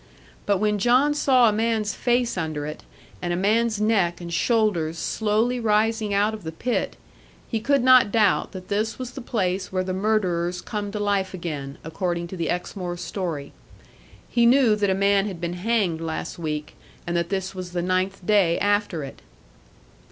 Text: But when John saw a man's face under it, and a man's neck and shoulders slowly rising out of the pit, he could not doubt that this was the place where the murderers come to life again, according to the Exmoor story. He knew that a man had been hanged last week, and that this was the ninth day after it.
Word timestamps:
But 0.47 0.57
when 0.57 0.79
John 0.79 1.13
saw 1.13 1.47
a 1.47 1.51
man's 1.53 1.93
face 1.93 2.35
under 2.35 2.65
it, 2.65 2.81
and 3.21 3.31
a 3.31 3.35
man's 3.35 3.79
neck 3.79 4.19
and 4.19 4.33
shoulders 4.33 4.97
slowly 4.97 5.59
rising 5.59 6.11
out 6.11 6.33
of 6.33 6.43
the 6.43 6.51
pit, 6.51 6.97
he 7.47 7.59
could 7.59 7.83
not 7.83 8.11
doubt 8.11 8.51
that 8.51 8.67
this 8.67 8.97
was 8.97 9.11
the 9.11 9.21
place 9.21 9.71
where 9.71 9.83
the 9.83 9.93
murderers 9.93 10.59
come 10.59 10.91
to 10.93 10.99
life 10.99 11.35
again, 11.35 11.77
according 11.83 12.25
to 12.29 12.35
the 12.35 12.49
Exmoor 12.49 12.97
story. 12.97 13.51
He 14.27 14.47
knew 14.47 14.75
that 14.75 14.89
a 14.89 14.95
man 14.95 15.27
had 15.27 15.39
been 15.39 15.53
hanged 15.53 16.01
last 16.01 16.39
week, 16.39 16.73
and 17.05 17.15
that 17.15 17.29
this 17.29 17.53
was 17.53 17.71
the 17.73 17.83
ninth 17.83 18.25
day 18.25 18.57
after 18.57 19.03
it. 19.03 19.21